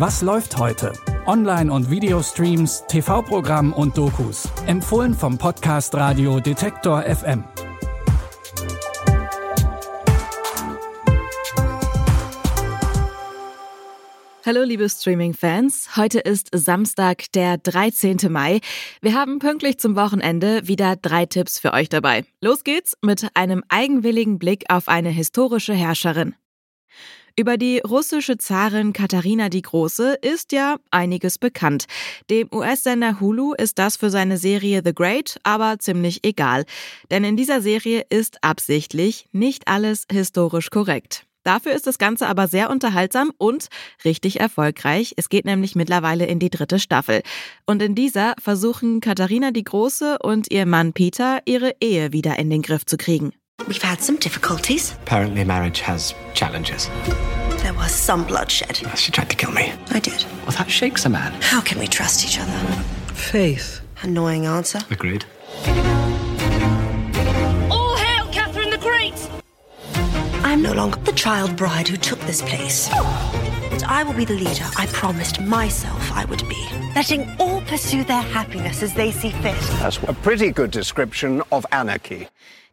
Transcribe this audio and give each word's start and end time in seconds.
Was 0.00 0.22
läuft 0.22 0.56
heute? 0.56 0.94
Online- 1.26 1.70
und 1.70 1.90
Videostreams, 1.90 2.84
TV-Programm 2.88 3.74
und 3.74 3.98
Dokus. 3.98 4.48
Empfohlen 4.66 5.12
vom 5.12 5.36
Podcast 5.36 5.94
Radio 5.94 6.40
Detektor 6.40 7.02
FM. 7.02 7.44
Hallo 14.46 14.62
liebe 14.62 14.88
Streaming-Fans, 14.88 15.94
heute 15.96 16.20
ist 16.20 16.48
Samstag, 16.54 17.30
der 17.32 17.58
13. 17.58 18.16
Mai. 18.30 18.60
Wir 19.02 19.12
haben 19.12 19.38
pünktlich 19.38 19.78
zum 19.78 19.96
Wochenende 19.96 20.66
wieder 20.66 20.96
drei 20.96 21.26
Tipps 21.26 21.58
für 21.58 21.74
euch 21.74 21.90
dabei. 21.90 22.24
Los 22.40 22.64
geht's 22.64 22.96
mit 23.02 23.28
einem 23.34 23.62
eigenwilligen 23.68 24.38
Blick 24.38 24.64
auf 24.70 24.88
eine 24.88 25.10
historische 25.10 25.74
Herrscherin. 25.74 26.36
Über 27.40 27.56
die 27.56 27.78
russische 27.78 28.36
Zarin 28.36 28.92
Katharina 28.92 29.48
die 29.48 29.62
Große 29.62 30.18
ist 30.20 30.52
ja 30.52 30.76
einiges 30.90 31.38
bekannt. 31.38 31.86
Dem 32.28 32.50
US-Sender 32.52 33.18
Hulu 33.18 33.54
ist 33.54 33.78
das 33.78 33.96
für 33.96 34.10
seine 34.10 34.36
Serie 34.36 34.82
The 34.84 34.94
Great 34.94 35.38
aber 35.42 35.78
ziemlich 35.78 36.20
egal. 36.22 36.66
Denn 37.10 37.24
in 37.24 37.38
dieser 37.38 37.62
Serie 37.62 38.04
ist 38.10 38.44
absichtlich 38.44 39.24
nicht 39.32 39.68
alles 39.68 40.04
historisch 40.12 40.68
korrekt. 40.68 41.24
Dafür 41.42 41.72
ist 41.72 41.86
das 41.86 41.96
Ganze 41.96 42.26
aber 42.26 42.46
sehr 42.46 42.68
unterhaltsam 42.68 43.32
und 43.38 43.68
richtig 44.04 44.38
erfolgreich. 44.38 45.14
Es 45.16 45.30
geht 45.30 45.46
nämlich 45.46 45.74
mittlerweile 45.74 46.26
in 46.26 46.40
die 46.40 46.50
dritte 46.50 46.78
Staffel. 46.78 47.22
Und 47.64 47.80
in 47.80 47.94
dieser 47.94 48.34
versuchen 48.38 49.00
Katharina 49.00 49.50
die 49.50 49.64
Große 49.64 50.18
und 50.18 50.52
ihr 50.52 50.66
Mann 50.66 50.92
Peter 50.92 51.40
ihre 51.46 51.74
Ehe 51.80 52.12
wieder 52.12 52.38
in 52.38 52.50
den 52.50 52.60
Griff 52.60 52.84
zu 52.84 52.98
kriegen. 52.98 53.32
We've 53.70 53.80
had 53.80 54.00
some 54.00 54.16
difficulties. 54.16 54.94
Apparently, 55.02 55.44
marriage 55.44 55.78
has 55.82 56.12
challenges. 56.34 56.88
There 57.62 57.72
was 57.72 57.92
some 57.92 58.24
bloodshed. 58.24 58.76
She 58.98 59.12
tried 59.12 59.30
to 59.30 59.36
kill 59.36 59.52
me. 59.52 59.72
I 59.90 60.00
did. 60.00 60.24
Well, 60.42 60.56
that 60.58 60.68
shakes 60.68 61.04
a 61.04 61.08
man. 61.08 61.40
How 61.40 61.60
can 61.60 61.78
we 61.78 61.86
trust 61.86 62.24
each 62.24 62.40
other? 62.40 62.50
Faith. 63.14 63.80
Annoying 64.02 64.46
answer. 64.46 64.80
Agreed. 64.90 65.24
All 67.70 67.94
hail 67.94 68.26
Catherine 68.32 68.70
the 68.70 68.78
Great! 68.78 69.14
I'm 70.42 70.62
no 70.62 70.72
longer 70.72 70.98
the 71.02 71.12
child 71.12 71.54
bride 71.54 71.86
who 71.86 71.96
took 71.96 72.18
this 72.22 72.42
place. 72.42 72.88
But 72.88 73.84
I 73.86 74.02
will 74.02 74.14
be 74.14 74.24
the 74.24 74.34
leader 74.34 74.66
I 74.78 74.86
promised 74.86 75.40
myself 75.40 76.10
I 76.10 76.24
would 76.24 76.42
be. 76.48 76.66
letting 76.96 77.30
all 77.38 77.60
pursue 77.62 78.02
their 78.04 78.20
happiness 78.22 78.82
as 78.82 78.94
they 78.94 79.12
see 79.12 79.30
fit. 79.30 79.54
That's 79.78 79.98
a 80.08 80.12
pretty 80.12 80.50
good 80.50 80.72
description 80.72 81.42
of 81.52 81.64
anarchy. 81.70 82.28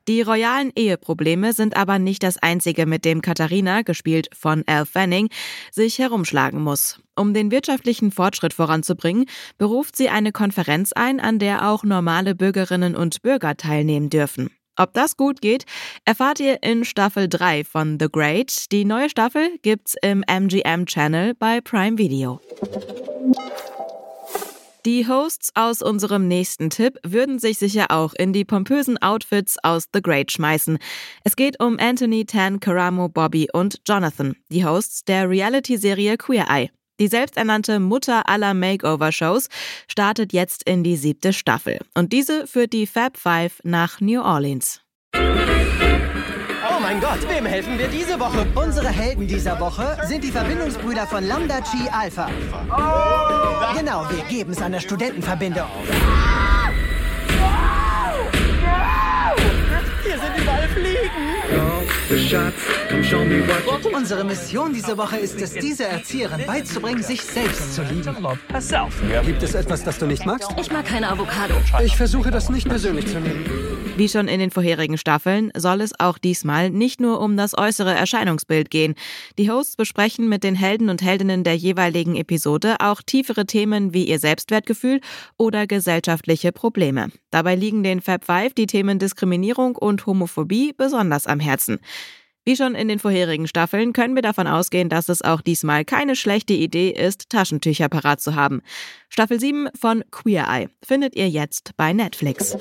Die 0.07 0.21
royalen 0.21 0.71
Eheprobleme 0.75 1.51
sind 1.51 1.75
aber 1.75 1.99
nicht 1.99 2.23
das 2.23 2.37
einzige, 2.37 2.85
mit 2.85 3.03
dem 3.03 3.21
Katharina, 3.21 3.81
gespielt 3.81 4.29
von 4.33 4.63
Al 4.65 4.85
Fanning, 4.85 5.29
sich 5.71 5.99
herumschlagen 5.99 6.61
muss. 6.61 7.01
Um 7.15 7.33
den 7.33 7.51
wirtschaftlichen 7.51 8.11
Fortschritt 8.11 8.53
voranzubringen, 8.53 9.25
beruft 9.57 9.97
sie 9.97 10.07
eine 10.07 10.31
Konferenz 10.31 10.93
ein, 10.93 11.19
an 11.19 11.39
der 11.39 11.67
auch 11.67 11.83
normale 11.83 12.35
Bürgerinnen 12.35 12.95
und 12.95 13.21
Bürger 13.21 13.57
teilnehmen 13.57 14.09
dürfen. 14.09 14.49
Ob 14.77 14.93
das 14.93 15.17
gut 15.17 15.41
geht, 15.41 15.65
erfahrt 16.05 16.39
ihr 16.39 16.61
in 16.61 16.85
Staffel 16.85 17.27
3 17.27 17.63
von 17.63 17.97
The 17.99 18.07
Great. 18.11 18.71
Die 18.71 18.85
neue 18.85 19.09
Staffel 19.09 19.57
gibt's 19.63 19.95
im 20.01 20.23
MGM 20.27 20.85
Channel 20.85 21.33
bei 21.33 21.59
Prime 21.61 21.97
Video. 21.97 22.39
Die 24.87 25.05
Hosts 25.05 25.51
aus 25.53 25.81
unserem 25.81 26.29
nächsten 26.29 26.69
Tipp 26.69 26.97
würden 27.05 27.39
sich 27.39 27.57
sicher 27.57 27.87
auch 27.89 28.13
in 28.13 28.31
die 28.31 28.45
pompösen 28.45 28.97
Outfits 29.01 29.57
aus 29.61 29.89
The 29.93 30.01
Great 30.01 30.31
schmeißen. 30.31 30.77
Es 31.25 31.35
geht 31.35 31.61
um 31.61 31.77
Anthony, 31.77 32.23
Tan, 32.23 32.61
Karamo, 32.61 33.09
Bobby 33.09 33.49
und 33.51 33.81
Jonathan, 33.85 34.37
die 34.49 34.63
Hosts 34.63 35.03
der 35.03 35.29
Reality-Serie 35.29 36.15
Queer 36.15 36.45
Eye. 36.49 36.71
Die 37.01 37.09
selbsternannte 37.09 37.81
Mutter 37.81 38.29
aller 38.29 38.53
Makeover-Shows 38.53 39.49
startet 39.89 40.31
jetzt 40.31 40.63
in 40.63 40.85
die 40.85 40.95
siebte 40.95 41.33
Staffel. 41.33 41.79
Und 41.93 42.13
diese 42.13 42.47
führt 42.47 42.71
die 42.71 42.87
Fab 42.87 43.17
Five 43.17 43.59
nach 43.65 43.99
New 43.99 44.21
Orleans. 44.21 44.79
Oh 46.77 46.79
mein 46.79 47.01
Gott, 47.01 47.27
wem 47.27 47.45
helfen 47.47 47.79
wir 47.79 47.87
diese 47.87 48.19
Woche? 48.19 48.45
Unsere 48.53 48.89
Helden 48.89 49.25
dieser 49.25 49.59
Woche 49.59 49.97
sind 50.03 50.23
die 50.23 50.29
Verbindungsbrüder 50.29 51.07
von 51.07 51.25
Lambda 51.25 51.59
Chi 51.61 51.89
Alpha. 51.91 52.29
Genau, 53.75 54.05
wir 54.11 54.23
geben 54.25 54.51
es 54.51 54.61
an 54.61 54.73
der 54.73 54.79
Studentenverbindung. 54.79 55.65
Unsere 63.93 64.23
Mission 64.23 64.73
diese 64.73 64.97
Woche 64.97 65.17
ist 65.17 65.41
es, 65.41 65.53
dieser 65.53 65.87
Erzieherin 65.87 66.45
beizubringen, 66.45 67.03
sich 67.03 67.21
selbst 67.21 67.75
zu 67.75 67.81
lieben. 67.83 68.15
Gibt 69.25 69.43
es 69.43 69.53
etwas, 69.53 69.83
das 69.83 69.99
du 69.99 70.05
nicht 70.05 70.25
magst? 70.25 70.49
Ich 70.57 70.71
mag 70.71 70.85
keine 70.85 71.09
Avocado. 71.09 71.55
Ich 71.83 71.97
versuche 71.97 72.31
das 72.31 72.49
nicht 72.49 72.69
persönlich 72.69 73.07
zu 73.07 73.19
nehmen. 73.19 73.45
Wie 73.97 74.07
schon 74.07 74.27
in 74.27 74.39
den 74.39 74.51
vorherigen 74.51 74.97
Staffeln 74.97 75.51
soll 75.57 75.81
es 75.81 75.99
auch 75.99 76.17
diesmal 76.17 76.69
nicht 76.69 77.01
nur 77.01 77.19
um 77.19 77.35
das 77.35 77.57
äußere 77.57 77.93
Erscheinungsbild 77.93 78.69
gehen. 78.69 78.93
Die 79.37 79.49
Hosts 79.49 79.75
besprechen 79.75 80.29
mit 80.29 80.43
den 80.43 80.55
Helden 80.55 80.89
und 80.89 81.01
Heldinnen 81.01 81.43
der 81.43 81.55
jeweiligen 81.55 82.15
Episode 82.15 82.75
auch 82.79 83.01
tiefere 83.01 83.47
Themen 83.47 83.93
wie 83.93 84.03
ihr 84.05 84.19
Selbstwertgefühl 84.19 85.01
oder 85.35 85.65
gesellschaftliche 85.65 86.51
Probleme. 86.51 87.09
Dabei 87.31 87.55
liegen 87.55 87.83
den 87.83 88.01
Fab 88.01 88.23
Five 88.23 88.53
die 88.53 88.67
Themen 88.67 88.99
Diskriminierung 88.99 89.75
und 89.75 90.05
Homophobie 90.05 90.73
besonders 90.77 91.25
am 91.25 91.39
Herzen. 91.39 91.79
Wie 92.47 92.55
schon 92.55 92.75
in 92.75 92.87
den 92.87 92.99
vorherigen 92.99 93.45
Staffeln 93.45 93.91
können 93.91 94.15
wir 94.15 94.21
davon 94.21 94.47
ausgehen, 94.47 94.87
dass 94.87 95.09
es 95.09 95.21
auch 95.21 95.41
diesmal 95.41 95.83
keine 95.83 96.15
schlechte 96.15 96.53
Idee 96.53 96.91
ist, 96.91 97.29
Taschentücher 97.29 97.89
parat 97.89 98.21
zu 98.21 98.35
haben. 98.35 98.61
Staffel 99.09 99.37
7 99.37 99.67
von 99.77 100.01
Queer 100.11 100.47
Eye 100.47 100.69
findet 100.81 101.17
ihr 101.17 101.27
jetzt 101.27 101.71
bei 101.75 101.91
Netflix. 101.91 102.55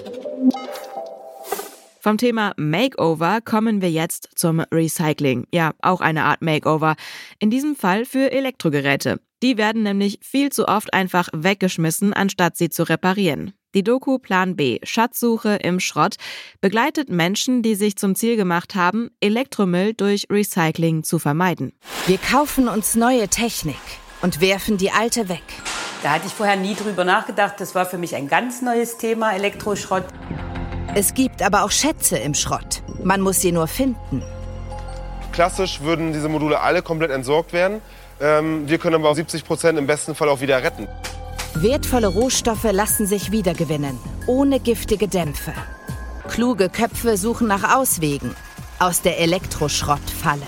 Vom 2.01 2.19
Thema 2.19 2.53
Makeover 2.57 3.41
kommen 3.41 3.81
wir 3.81 3.93
jetzt 3.93 4.31
zum 4.35 4.59
Recycling. 4.59 5.47
Ja, 5.53 5.71
auch 5.83 6.01
eine 6.01 6.25
Art 6.25 6.43
Makeover. 6.43 6.97
In 7.39 7.51
diesem 7.51 7.77
Fall 7.77 8.07
für 8.07 8.33
Elektrogeräte. 8.33 9.21
Die 9.45 9.57
werden 9.57 9.85
nämlich 9.85 10.19
viel 10.21 10.51
zu 10.51 10.67
oft 10.67 10.93
einfach 10.95 11.29
weggeschmissen, 11.33 12.13
anstatt 12.13 12.57
sie 12.57 12.71
zu 12.71 12.83
reparieren. 12.89 13.53
Die 13.77 13.85
Doku 13.85 14.19
Plan 14.19 14.57
B, 14.57 14.79
Schatzsuche 14.85 15.57
im 15.57 15.81
Schrott, 15.81 16.15
begleitet 16.63 17.11
Menschen, 17.11 17.63
die 17.63 17.75
sich 17.75 17.99
zum 17.99 18.15
Ziel 18.15 18.37
gemacht 18.37 18.75
haben, 18.75 19.11
Elektromüll 19.21 19.93
durch 19.93 20.29
Recycling 20.31 21.03
zu 21.03 21.19
vermeiden. 21.19 21.75
Wir 22.07 22.17
kaufen 22.17 22.69
uns 22.69 22.95
neue 22.95 23.29
Technik 23.29 23.77
und 24.23 24.41
werfen 24.41 24.79
die 24.79 24.93
alte 24.93 25.29
weg. 25.29 25.43
Da 26.03 26.13
hatte 26.13 26.27
ich 26.27 26.33
vorher 26.33 26.57
nie 26.57 26.75
drüber 26.75 27.05
nachgedacht. 27.05 27.57
Das 27.59 27.75
war 27.75 27.85
für 27.85 27.99
mich 27.99 28.17
ein 28.17 28.29
ganz 28.29 28.63
neues 28.63 28.97
Thema, 28.97 29.35
Elektroschrott. 29.35 30.07
Es 30.95 31.13
gibt 31.13 31.43
aber 31.43 31.63
auch 31.63 31.71
Schätze 31.71 32.17
im 32.17 32.33
Schrott. 32.33 32.83
Man 33.05 33.21
muss 33.21 33.43
sie 33.43 33.53
nur 33.53 33.67
finden. 33.67 34.23
Klassisch 35.33 35.83
würden 35.83 36.15
diese 36.15 36.31
Module 36.31 36.63
alle 36.63 36.81
komplett 36.81 37.11
entsorgt 37.11 37.53
werden. 37.53 37.83
Ähm, 38.23 38.67
wir 38.71 38.79
können 38.79 38.95
aber 38.95 39.11
auch 39.11 39.17
70 39.17 39.45
Prozent 39.45 39.79
im 39.79 39.87
besten 39.87 40.15
Fall 40.15 40.31
auch 40.31 40.41
wieder 40.41 40.63
retten. 40.63 40.89
Wertvolle 41.63 42.09
Rohstoffe 42.09 42.71
lassen 42.71 43.07
sich 43.07 43.33
wiedergewinnen, 43.33 43.99
ohne 44.27 44.61
giftige 44.61 45.09
Dämpfe. 45.09 45.55
Kluge 46.29 46.69
Köpfe 46.69 47.17
suchen 47.17 47.49
nach 47.49 47.75
Auswegen 47.75 48.37
aus 48.79 49.01
der 49.01 49.19
Elektroschrottfalle. 49.21 50.47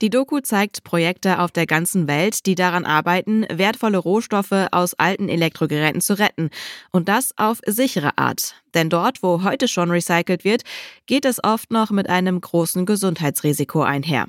Die 0.00 0.08
Doku 0.08 0.40
zeigt 0.40 0.82
Projekte 0.82 1.40
auf 1.40 1.50
der 1.52 1.66
ganzen 1.66 2.08
Welt, 2.08 2.46
die 2.46 2.54
daran 2.54 2.86
arbeiten, 2.86 3.44
wertvolle 3.52 3.98
Rohstoffe 3.98 4.68
aus 4.72 4.94
alten 4.94 5.28
Elektrogeräten 5.28 6.00
zu 6.00 6.18
retten. 6.18 6.48
Und 6.90 7.10
das 7.10 7.36
auf 7.36 7.60
sichere 7.66 8.16
Art. 8.16 8.54
Denn 8.72 8.88
dort, 8.88 9.22
wo 9.22 9.42
heute 9.42 9.68
schon 9.68 9.90
recycelt 9.90 10.44
wird, 10.44 10.62
geht 11.04 11.26
es 11.26 11.42
oft 11.44 11.70
noch 11.70 11.90
mit 11.90 12.08
einem 12.08 12.40
großen 12.40 12.86
Gesundheitsrisiko 12.86 13.82
einher. 13.82 14.26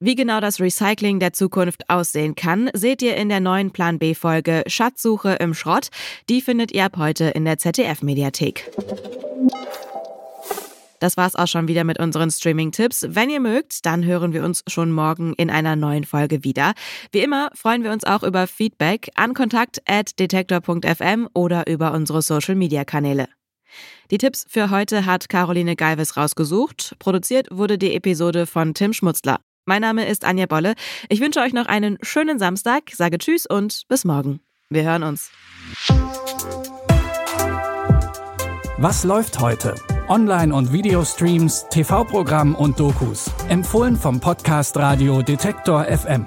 Wie 0.00 0.14
genau 0.14 0.40
das 0.40 0.60
Recycling 0.60 1.20
der 1.20 1.32
Zukunft 1.32 1.88
aussehen 1.88 2.34
kann, 2.34 2.70
seht 2.74 3.02
ihr 3.02 3.16
in 3.16 3.28
der 3.28 3.40
neuen 3.40 3.70
Plan 3.70 3.98
B 3.98 4.14
Folge 4.14 4.64
Schatzsuche 4.66 5.34
im 5.34 5.54
Schrott. 5.54 5.88
Die 6.28 6.40
findet 6.40 6.72
ihr 6.72 6.84
ab 6.84 6.96
heute 6.96 7.24
in 7.26 7.44
der 7.44 7.58
ZDF 7.58 8.02
Mediathek. 8.02 8.70
Das 11.00 11.16
war's 11.18 11.36
auch 11.36 11.48
schon 11.48 11.68
wieder 11.68 11.84
mit 11.84 11.98
unseren 11.98 12.30
Streaming-Tipps. 12.30 13.04
Wenn 13.10 13.28
ihr 13.28 13.40
mögt, 13.40 13.84
dann 13.84 14.04
hören 14.04 14.32
wir 14.32 14.42
uns 14.42 14.62
schon 14.68 14.90
morgen 14.90 15.34
in 15.34 15.50
einer 15.50 15.76
neuen 15.76 16.04
Folge 16.04 16.44
wieder. 16.44 16.72
Wie 17.12 17.18
immer 17.18 17.50
freuen 17.54 17.84
wir 17.84 17.92
uns 17.92 18.04
auch 18.04 18.22
über 18.22 18.46
Feedback 18.46 19.10
an 19.14 19.34
kontakt.detektor.fm 19.34 21.28
oder 21.34 21.66
über 21.66 21.92
unsere 21.92 22.22
Social-Media-Kanäle. 22.22 23.28
Die 24.10 24.18
Tipps 24.18 24.46
für 24.48 24.70
heute 24.70 25.04
hat 25.04 25.28
Caroline 25.28 25.76
Galvis 25.76 26.16
rausgesucht. 26.16 26.96
Produziert 26.98 27.48
wurde 27.50 27.76
die 27.76 27.94
Episode 27.94 28.46
von 28.46 28.72
Tim 28.72 28.92
Schmutzler. 28.92 29.40
Mein 29.66 29.80
Name 29.80 30.06
ist 30.06 30.24
Anja 30.24 30.46
Bolle. 30.46 30.74
Ich 31.08 31.20
wünsche 31.20 31.40
euch 31.40 31.52
noch 31.52 31.66
einen 31.66 31.98
schönen 32.02 32.38
Samstag, 32.38 32.90
sage 32.92 33.18
Tschüss 33.18 33.46
und 33.46 33.84
bis 33.88 34.04
morgen. 34.04 34.40
Wir 34.68 34.84
hören 34.84 35.02
uns. 35.02 35.30
Was 38.76 39.04
läuft 39.04 39.40
heute? 39.40 39.74
Online- 40.08 40.54
und 40.54 40.72
Videostreams, 40.72 41.66
TV-Programm 41.70 42.54
und 42.54 42.78
Dokus. 42.78 43.30
Empfohlen 43.48 43.96
vom 43.96 44.20
Podcast 44.20 44.76
Radio 44.76 45.22
Detektor 45.22 45.84
FM. 45.84 46.26